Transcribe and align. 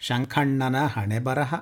ಶಂಖಣ್ಣನ 0.00 0.86
ಹಣೆಬರಹ 0.86 1.54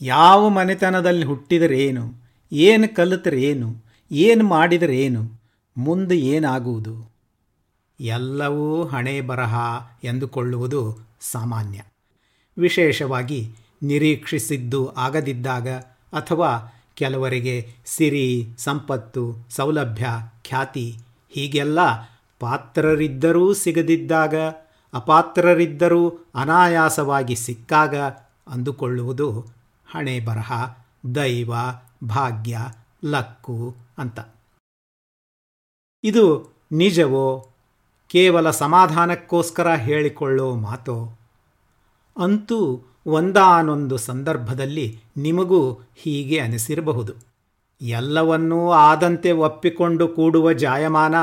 ಯಾವ 0.00 0.48
ಮನೆತನದಲ್ಲಿ 0.48 1.24
ಹುಟ್ಟಿದರೇನು? 1.24 2.14
ಏನು 2.52 2.94
ಕಲಿತರೇನು? 2.94 3.84
ಏನು 4.12 4.44
ಮಾಡಿದರೇನು? 4.44 5.42
ಮುಂದೆ 5.76 6.18
ಏನಾಗುವುದು? 6.18 7.12
ಎಲ್ಲವೂ 8.00 8.84
ಹಣೆ 8.84 9.20
ಬರಹ 9.20 9.54
ಎಂದುಕೊಳ್ಳುವುದು 10.04 11.10
ಸಾಮಾನ್ಯ. 11.20 11.82
ವಿಶೇಷವಾಗಿ 12.58 13.54
ನಿರೀಕ್ಷಿಸಿದ್ದು 13.82 14.88
ಆಗದಿದ್ದಾಗ 14.88 15.68
ಅಥವಾ 16.12 16.78
ಕೆಲವರಿಗೆ 16.94 17.74
ಸಿರಿ, 17.86 18.48
ಸಂಪತ್ತು, 18.58 19.36
ಸೌಲಭ್ಯ, 19.50 20.06
ಖ್ಯಾತಿ 20.44 20.98
ಹೀಗೆಲ್ಲ 21.30 21.78
ಪಾತ್ರರಿದ್ದರೂ 22.40 23.54
ಸಿಗದಿದ್ದಾಗ, 23.54 24.34
ಅಪಾತ್ರರಿದ್ದರೂ 24.92 26.08
ಅನಾಯಾಸವಾಗಿ 26.34 27.36
ಸಿಕ್ಕಾಗ 27.36 27.96
ಅಂದುಕೊಳ್ಳುವುದು 28.46 29.40
ಹಣೆ 29.90 30.20
ಬರಹ, 30.20 30.52
ದೈವ, 31.14 31.52
ಭಾಗ್ಯ, 32.04 32.58
ಲಕ್ಕು 33.04 33.76
ಅಂತ. 33.98 34.20
ಇದು 36.04 36.52
ನಿಜವೋ 36.72 37.50
ಕೇವಲ 38.08 38.50
ಸಮಾಧಾನಕ್ಕೋಸ್ಕರ 38.50 39.74
ಹೇಳಿಕೊಳ್ಳೋ 39.74 40.54
ಮಾತೋ? 40.54 41.18
ಅಂತೂ 42.16 42.80
ಒಂದಾನೊಂದು 43.06 43.96
ಸಂದರ್ಭದಲ್ಲಿ 43.96 45.00
ನಿಮಗೂ 45.16 45.72
ಹೀಗೆ 45.72 46.38
ಅನಿಸಿರಬಹುದು. 46.38 47.12
ಎಲ್ಲವನ್ನೂ 47.80 48.70
ಆದಂತೆ 48.70 49.32
ಒಪ್ಪಿಕೊಂಡು 49.32 50.08
ಕೂಡುವ 50.08 50.52
ಜಾಯಮಾನ 50.52 51.14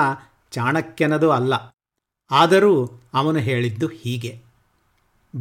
ಚಾಣಕ್ಯನದು 0.52 1.32
ಅಲ್ಲ. 1.32 1.54
ಆದರೂ 2.32 2.86
ಅವನು 3.14 3.40
ಹೇಳಿದ್ದು 3.40 3.88
ಹೀಗೆ. 3.88 4.42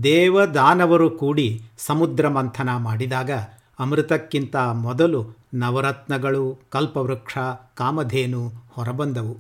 ದೇವದಾನವರು 0.03 1.11
ಕೂಡಿ 1.11 1.63
ಸಮುದ್ರ 1.79 2.29
ಮಂಥನ 2.29 2.69
ಮಾಡಿದಾಗ 2.77 3.31
ಅಮೃತಕ್ಕಿಂತ 3.79 4.57
ಮೊದಲು 4.57 5.37
ನವರತ್ನಗಳು, 5.55 6.59
ಕಲ್ಪವೃಕ್ಷ, 6.71 7.39
ಕಾಮಧೇನು 7.75 8.53
ಹೊರಬಂದವು. 8.73 9.37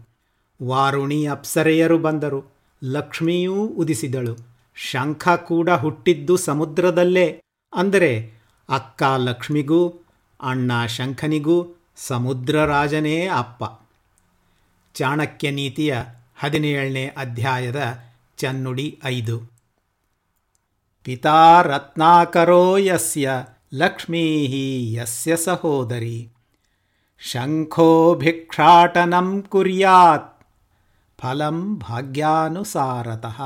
ವಾರುಣಿ 0.66 1.26
ಅಪ್ಸರೆಯರು 1.26 1.98
ಬಂದರು. 1.98 2.52
ಲಕ್ಷ್ಮಿಯೂ 2.84 3.54
ಉದಿಸಿದಳು. 3.54 4.57
ಶಂಖ 4.80 5.28
ಕೂಡ 5.28 5.70
ಹುಟ್ಟಿದ್ದು 5.70 6.36
ಸಮುದ್ರದಲ್ಲೇ. 6.36 7.42
ಅಂದರೆ 7.74 8.32
ಅಕ್ಕ 8.68 9.02
ಲಕ್ಷ್ಮಿಗೂ, 9.16 9.88
ಅಣ್ಣ 10.40 10.86
ಶಂಖನಿಗೂ 10.86 11.66
ಸಮುದ್ರ 11.96 12.64
ರಾಜನೇ 12.64 13.26
ಅಪ್ಪ. 13.26 13.64
ಚಾಣಕ್ಯ 14.94 15.50
ನೀತಿಯ 15.50 15.96
ಹದಿನೇಳನೇ 16.38 17.06
ಅಧ್ಯಾಯದ 17.06 18.00
ಚನ್ನುಡಿ 18.36 19.00
ಐದು. 19.04 19.40
ಪಿತಾ 21.04 21.62
ರತ್ನಾಕರೋ 21.62 22.76
ಯಸ್ಯ, 22.76 23.30
ಲಕ್ಷ್ಮೀ 23.74 24.46
ಯಸ್ಯ 24.92 25.36
ಸಹೋದರಿ. 25.36 26.28
ಶಂಖೋ 27.18 28.14
ಭಿಕ್ಷಾಟನಂ 28.14 29.42
ಕುರ್ಯಾತ್, 29.42 30.46
ಫಲಂ 31.18 31.78
ಭಾಗ್ಯಾನುಸಾರತಃ. 31.78 33.42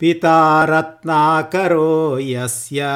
ಪಿತಾ 0.00 0.64
ರತ್ನಾಕರೋ 0.64 2.18
ಯಸ್ಯ 2.18 2.86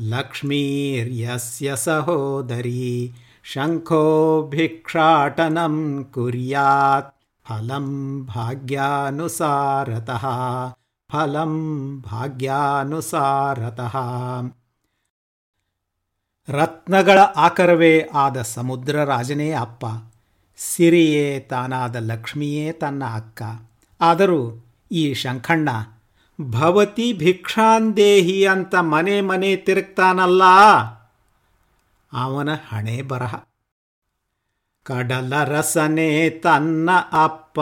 ಲಕ್ಷ್ಮೀರ್ಯಸ್ಯ 0.00 1.76
ಸಹೋದರಿ 1.76 3.14
ಶಂಖೋ 3.42 4.04
ಭಿಕ್ಷಾಟನಂ 4.48 6.04
ಕುರ್ಯಾತ್ 6.14 7.14
ಫಲಂ 7.46 7.88
ಭಾಗ್ಯಾನುಸಾರತಃ 8.26 10.24
ಫಲಂ 11.10 11.52
ಭಾಗ್ಯಾನುಸಾರತಃ 12.00 13.96
ರತ್ನಗಳ 16.48 17.18
ಆಕರವೇ 17.18 18.08
ಆದ 18.14 18.42
ಸಮುದ್ರ 18.42 19.04
ರಾಜನೇ 19.04 19.52
ಅಪ್ಪ, 19.52 19.84
ಸಿರಿಯೇ 20.56 21.40
ತಾನಾದ 21.40 21.96
ಲಕ್ಷ್ಮಿಯೇ 21.96 22.72
ತನ್ನ 22.72 23.04
ಅಕ್ಕ. 23.14 23.42
ಆದರೂ 24.00 24.40
ಈ 24.90 25.14
ಶಂಖಣ್ಣ 25.14 25.68
ಭವತಿ 26.40 27.12
ಭಿಕ್ಷಾಂದೇಹಿ 27.12 28.46
ಅಂತ 28.46 28.74
ಮನೆ 28.74 29.20
ಮನೆ 29.20 29.56
ತಿರುಗ್ತಾನಲ್ಲ. 29.56 30.42
ಅವನ 32.12 32.48
ಹಣೆ 32.68 33.02
ಬರಹ. 33.02 33.34
ಕಡಲ 34.82 35.44
ರಸನೆ 35.44 36.30
ತನ್ನ 36.30 36.90
ಅಪ್ಪ, 37.12 37.60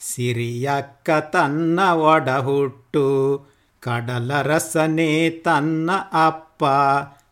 ಸಿರಿಯಕ್ಕ 0.00 1.10
ತನ್ನ 1.32 1.80
ಒಡಹುಟ್ಟು. 1.92 3.46
ಕಡಲ 3.80 4.42
ರಸನೆ 4.42 5.30
ತನ್ನ 5.30 5.90
ಅಪ್ಪ, 6.12 6.64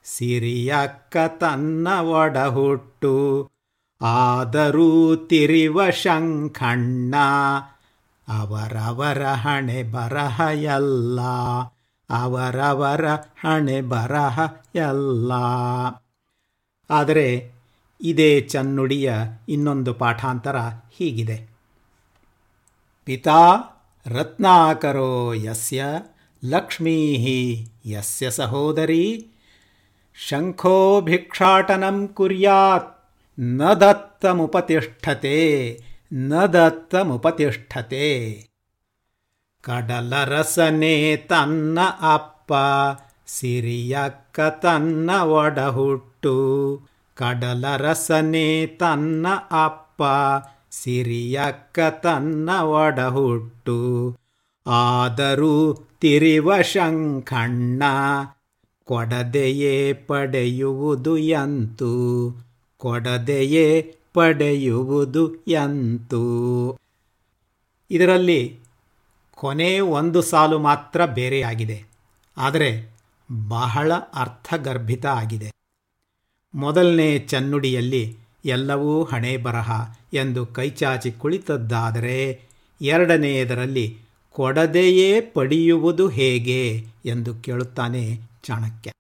ಸಿರಿಯಕ್ಕ 0.04 1.16
ತನ್ನ 1.40 1.88
ಒಡಹುಟ್ಟು. 2.00 3.50
ಆದರೂ 4.02 5.16
ತಿರಿವ 5.16 5.90
ಶಂಖಣ್ಣ 5.90 7.14
ಅವರವರ 8.28 9.22
ಹಣೆ 9.22 9.82
ಬರಹ 9.82 10.40
ಎಲ್ಲ. 10.54 11.20
ಅವರವರ 12.10 13.14
ಹಣೆ 13.14 13.80
ಬರಹ 13.80 14.40
ಎಲ್ಲ. 14.74 15.32
ಆದರೆ 16.90 17.50
ಇದೇ 18.00 18.40
ಚನ್ನುಡಿಯ 18.40 19.14
ಇನ್ನೊಂದು 19.48 19.94
ಪಾಠಾಂತರ 19.94 20.56
ಹೀಗಿದೆ. 20.96 21.48
ಪಿತಾ 23.04 23.58
ರತ್ನಾಕರೋ 24.06 25.32
ಯಸ್ಯ, 25.32 25.84
ಲಕ್ಷ್ಮೀ 26.44 27.16
ಯಸ್ಯ 27.86 28.30
ಸಹೋದರಿ, 28.30 29.26
ಶಂಖೋ 30.28 31.00
ಭಿಕ್ಷಾಟನಂ 31.00 32.08
ಕುರ್ಯಾತ್, 32.08 33.10
ನ 33.40 33.72
ದತ್ತಮುಪತಿಷ್ಠತೆ. 33.72 35.80
ನ 36.12 36.46
ದತ್ತಮುಪತಿಷ್ಠತೆ 36.46 38.46
ಕಡಲರಸನೆ 39.60 41.16
ತನ್ನ 41.16 41.78
ಅಪ್ಪ, 42.00 42.52
ಸಿರಿಯಕ್ಕ 43.26 44.40
ತನ್ನ 44.40 45.22
ಒಡಹುಟ್ಟು. 45.22 46.80
ಕಡಲರಸನೆ 47.14 48.66
ತನ್ನ 48.66 49.26
ಅಪ್ಪ, 49.50 50.02
ಸಿರಿಯಕ್ಕ 50.70 51.78
ತನ್ನ 52.02 52.60
ಒಡಹುಟ್ಟು. 52.60 54.16
ಆದರೂ 54.66 55.88
ತಿರಿವ 56.00 56.62
ಶಂಖಣ್ಣ, 56.62 57.82
ಕೊಡದೆಯೇ 58.84 59.92
ಪಡೆಯುವುದು 59.92 61.16
ಎಂತು? 61.16 62.34
ಕೊಡದೆಯೇ 62.76 63.97
ಪಡೆಯುವುದು 64.14 65.36
ಎಂತು? 65.36 66.22
ಇದರಲ್ಲಿ 67.90 68.58
ಕೊನೆ 69.32 69.80
ಒಂದು 69.80 70.22
ಸಾಲು 70.22 70.58
ಮಾತ್ರ 70.58 71.06
ಬೇರೆಯಾಗಿದೆ. 71.06 71.84
ಆದರೆ 72.36 72.98
ಬಹಳ 73.48 73.92
ಅರ್ಥಗರ್ಭಿತ 73.94 75.06
ಆಗಿದೆ. 75.06 75.50
ಮೊದಲನೇ 76.54 77.18
ಚನ್ನುಡಿಯಲ್ಲಿ 77.18 78.16
ಎಲ್ಲವೂ 78.44 79.04
ಹಣೆ 79.04 79.36
ಬರಹ 79.36 79.70
ಎಂದು 80.12 80.46
ಕೈಚಾಚಿ 80.46 81.12
ಕುಳಿತದ್ದಾದರೆ 81.12 82.42
ಎರಡನೆಯದರಲ್ಲಿ 82.80 83.98
ಕೊಡದೆಯೇ 84.32 85.20
ಪಡೆಯುವುದು 85.20 86.08
ಹೇಗೆ 86.08 86.86
ಎಂದು 87.04 87.34
ಕೇಳುತ್ತಾನೆ 87.34 88.20
ಚಾಣಕ್ಯ. 88.42 88.90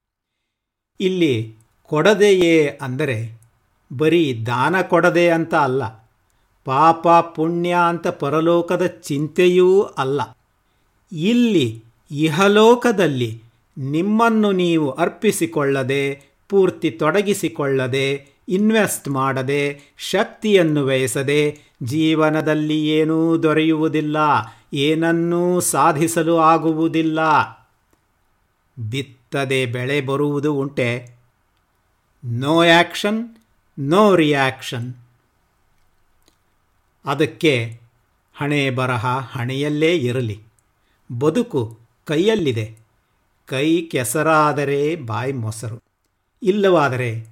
ಇಲ್ಲಿ 1.00 1.56
ಕೊಡದೆಯೇ 1.82 2.68
ಅಂದರೆ 2.68 3.47
ಬರೀ 3.92 4.42
ದಾನ 4.46 4.80
ಕೊಡದೆ 4.80 5.30
ಅಂತ 5.30 5.54
ಅಲ್ಲ. 5.54 6.08
ಪಾಪ, 6.64 7.08
ಪುಣ್ಯ 7.08 7.76
ಅಂತ 7.88 8.08
ಪರಲೋಕದ 8.08 8.86
ಚಿಂತೆಯೂ 8.86 9.82
ಅಲ್ಲ. 9.82 10.20
ಇಲ್ಲಿ 11.12 11.84
ಇಹಲೋಕದಲ್ಲಿ 12.10 13.42
ನಿಮ್ಮನ್ನು 13.78 14.52
ನೀವು 14.52 14.90
ಅರ್ಪಿಸಿಕೊಳ್ಳದೆ, 14.90 16.22
ಪೂರ್ತಿ 16.48 16.90
ತೊಡಗಿಸಿಕೊಳ್ಳದೆ, 16.90 18.26
ಇನ್ವೆಸ್ಟ್ 18.48 19.08
ಮಾಡದೆ, 19.08 19.80
ಶಕ್ತಿಯನ್ನು 19.98 20.84
ವ್ಯಯಿಸದೆ 20.84 21.58
ಜೀವನದಲ್ಲಿ 21.82 22.88
ಏನೂ 22.88 23.42
ದೊರೆಯುವುದಿಲ್ಲ, 23.42 24.16
ಏನನ್ನೂ 24.74 25.60
ಸಾಧಿಸಲು 25.60 26.36
ಆಗುವುದಿಲ್ಲ. 26.36 27.20
ಬಿತ್ತದೆ 28.90 29.66
ಬೆಳೆ 29.66 30.00
ಬರುವುದು 30.00 30.54
ಉಂಟೆ. 30.54 31.18
ನೋ 32.24 32.60
ಆ್ಯಕ್ಷನ್ 32.62 33.28
ನೋ 33.80 34.16
ರಿಯಾಕ್ಷನ್ 34.16 34.94
ಅದಕ್ಕೆ 37.04 37.80
ಹಣೆ 38.36 38.70
ಬರಹ 38.70 39.06
ಹಣೆಯಲ್ಲೇ 39.06 39.96
ಇರಲಿ. 39.96 40.42
ಬದುಕು 41.18 41.78
ಕೈಯಲ್ಲಿದೆ. 42.04 42.76
ಕೈ 43.46 43.82
ಕೆಸರಾದರೆ 43.82 44.96
ಬಾಯಿ 44.96 45.32
ಮೊಸರು. 45.32 45.82
ಇಲ್ಲವಾದರೆ 46.42 47.26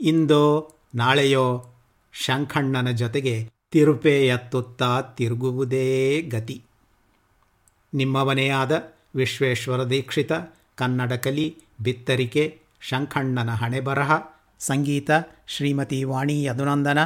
ಇಂದೋ 0.00 0.74
ನಾಳೆಯೋ 0.94 1.64
ಶಂಖಣ್ಣನ 2.12 2.90
ಜೊತೆಗೆ 2.90 3.50
ತಿರುಪೆ 3.70 4.26
ಎತ್ತುತ್ತಾ 4.26 5.00
ತಿರುಗುವುದೇ 5.00 6.22
ಗತಿ. 6.22 6.62
ನಿಮ್ಮವನೇ 7.94 8.50
ವಿಶ್ವೇಶ್ವರ 9.14 9.84
ದೀಕ್ಷಿತ 9.84 10.32
ಕನ್ನಡ 10.74 11.12
ಕಲಿ, 11.12 11.56
ಬಿತ್ತರಿಕೆ, 11.80 12.60
ಶಂಖಣ್ಣನ 12.80 13.50
ಹಣೆಬರಹ 13.50 14.12
ಸಂಗೀತ 14.62 15.10
ಶ್ರೀಮತಿ 15.46 16.04
ವಾಣಿ 16.04 16.44
ಯದುನಂದನ 16.44 16.98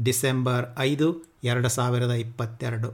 ಡಿಸೆಂಬರ್ 0.00 0.66
ಐದು 0.78 1.08
ಎರಡು 1.44 1.68
ಸಾವಿರದ 1.68 2.10
ಇಪ್ಪತ್ತೆರಡು. 2.10 2.88